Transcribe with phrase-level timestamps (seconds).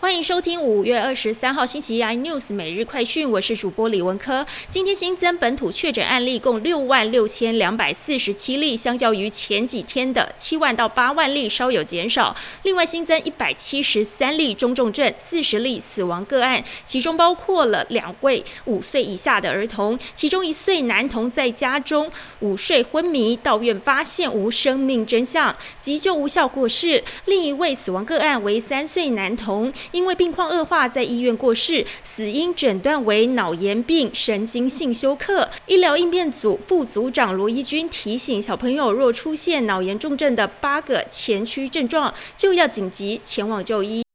[0.00, 4.46] 欢迎收听五月二十三号星期一 iNews 每日快讯，我是主播李文科。
[4.68, 12.34] 今天新增本土确诊案例共六万六千两百四十七例，相较于前几天的七万到八万例稍有减少。
[12.62, 22.08] 另外新增一百七十三例中重症，四十例死亡个案，其中包括了两位五岁以下的儿童，其中一岁男童在家中
[22.38, 27.02] 午睡昏迷，到院发现无生命真相，急救无效过世。
[27.24, 29.72] 另一位死亡个案为三岁男童。
[29.92, 35.48] 因为病况恶化，在医院过世，死因诊断为脑炎病神经性休克。
[35.66, 44.07] 医疗应变组副组长罗一军提醒小朋友，若出现脑炎重症的八个前驱症状，就要紧急前往就医。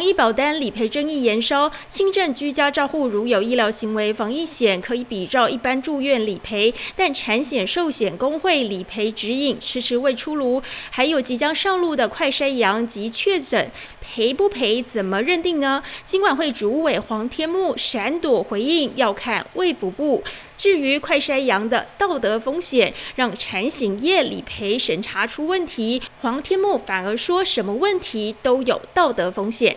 [0.00, 10.62] 防疫保单理赔争议延烧，轻症居家照护如有医疗行为，防疫险可以比照一般住院理赔，但产险寿险工会理赔指引迟迟未出炉。
[10.88, 14.82] 还有即将上路的快筛阳及确诊，赔不赔？
[14.82, 15.82] 怎么认定呢？
[16.06, 20.24] 金管会主委黄天木闪躲回应，要看卫福部。
[20.56, 29.76] 至于快筛阳的道德风险，让产险业理赔审查出问题，黄天木反而说什么问题都有道德风险。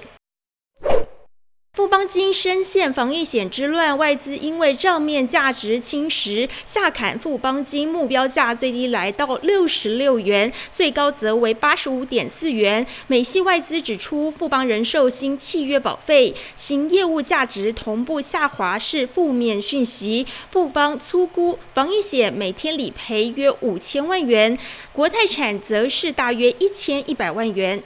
[1.75, 12.85] 富邦金深陷防疫险之乱，外资因为账面价值侵蚀，下砍富邦金目标价最低来到六十六元，最高则为八十五点四元。
[13.07, 20.27] 美系外资指出，富邦人寿新契约保费、新业务价值同步下滑是负面讯息。
[20.51, 24.55] 富邦粗估防疫险每天理赔约五千万元，
[24.91, 27.83] 国泰产则是大约一千一百万元。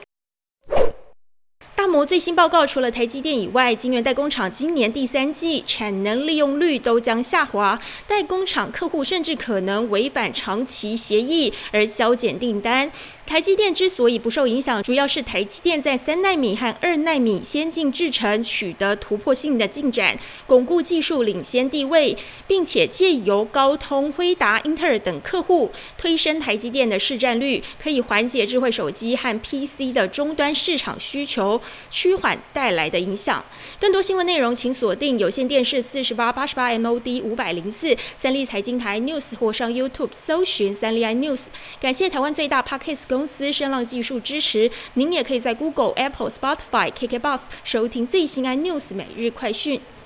[1.88, 12.91] 摩最新报告，除了台积电以外，晶圆代工厂今年第三季产能利用率都将下滑，代工厂客户甚至可能违反长期协议而削减订单。
[13.28, 20.17] 台积电之所以不受影响，主要是台积电在三纳米和二纳米先进制程取得突破性的进展，
[20.48, 22.15] 巩固技术领先地位，
[22.48, 33.44] 并且借由高通、辉达、英特尔等客户推升台积电的市占率，可以缓解智慧手机和 PC 的终端市场需求趋缓带来的影响。
[33.77, 41.42] 更多新闻内容，请锁定有线电视四十八八十八 MOD 五百零四三立财经台 News 或上 YouTube 搜寻三立 iNews。
[41.82, 43.17] 感谢台湾最大 Podcast。
[43.17, 49.82] 公司声浪技术支持，您也可以在 Google、Apple、Spotify、KKBox 收听最新 iNews 每日快讯。